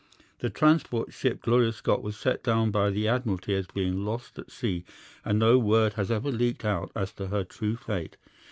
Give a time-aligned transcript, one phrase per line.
[0.39, 4.49] The transport ship Gloria Scott was set down by the Admiralty as being lost at
[4.49, 4.83] sea,
[5.23, 8.17] and no word has ever leaked out as to her true fate.